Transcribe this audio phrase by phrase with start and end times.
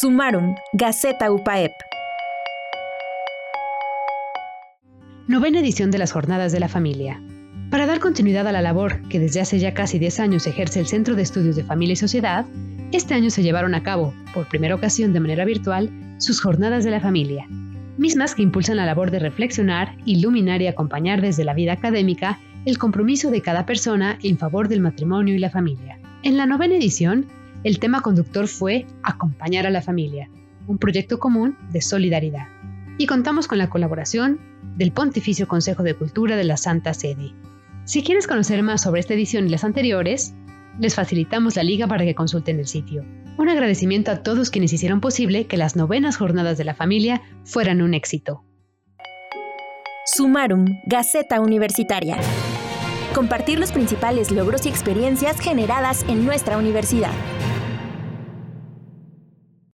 [0.00, 1.72] Sumarum, Gaceta UPAEP.
[5.28, 7.20] Novena edición de las Jornadas de la Familia.
[7.70, 10.86] Para dar continuidad a la labor que desde hace ya casi 10 años ejerce el
[10.86, 12.46] Centro de Estudios de Familia y Sociedad,
[12.92, 16.92] este año se llevaron a cabo, por primera ocasión de manera virtual, sus Jornadas de
[16.92, 17.46] la Familia,
[17.98, 22.78] mismas que impulsan la labor de reflexionar, iluminar y acompañar desde la vida académica el
[22.78, 25.98] compromiso de cada persona en favor del matrimonio y la familia.
[26.22, 27.26] En la novena edición,
[27.62, 30.30] el tema conductor fue Acompañar a la familia,
[30.66, 32.46] un proyecto común de solidaridad.
[32.96, 34.40] Y contamos con la colaboración
[34.76, 37.34] del Pontificio Consejo de Cultura de la Santa Sede.
[37.84, 40.34] Si quieres conocer más sobre esta edición y las anteriores,
[40.78, 43.04] les facilitamos la liga para que consulten el sitio.
[43.36, 47.82] Un agradecimiento a todos quienes hicieron posible que las novenas jornadas de la familia fueran
[47.82, 48.44] un éxito.
[50.06, 52.16] Sumarum, Gaceta Universitaria.
[53.14, 57.12] Compartir los principales logros y experiencias generadas en nuestra universidad.